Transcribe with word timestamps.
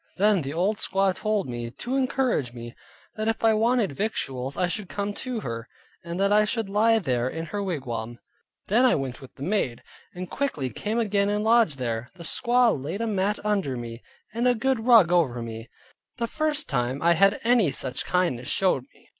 Then 0.17 0.41
the 0.41 0.51
old 0.51 0.77
squaw 0.77 1.13
told 1.13 1.47
me, 1.47 1.69
to 1.69 1.95
encourage 1.95 2.53
me, 2.53 2.73
that 3.15 3.27
if 3.27 3.43
I 3.43 3.53
wanted 3.53 3.91
victuals, 3.91 4.57
I 4.57 4.65
should 4.67 4.89
come 4.89 5.13
to 5.13 5.41
her, 5.41 5.69
and 6.03 6.19
that 6.19 6.33
I 6.33 6.43
should 6.43 6.69
lie 6.69 6.97
there 6.97 7.27
in 7.29 7.45
her 7.45 7.61
wigwam. 7.61 8.17
Then 8.67 8.83
I 8.83 8.95
went 8.95 9.21
with 9.21 9.35
the 9.35 9.43
maid, 9.43 9.83
and 10.15 10.27
quickly 10.27 10.71
came 10.71 10.97
again 10.97 11.29
and 11.29 11.43
lodged 11.43 11.77
there. 11.77 12.09
The 12.15 12.23
squaw 12.23 12.71
laid 12.83 13.01
a 13.01 13.05
mat 13.05 13.37
under 13.45 13.77
me, 13.77 14.01
and 14.33 14.47
a 14.47 14.55
good 14.55 14.87
rug 14.87 15.11
over 15.11 15.39
me; 15.43 15.69
the 16.17 16.25
first 16.25 16.67
time 16.67 16.99
I 17.03 17.13
had 17.13 17.39
any 17.43 17.69
such 17.71 18.03
kindness 18.03 18.47
showed 18.47 18.85
me. 18.95 19.07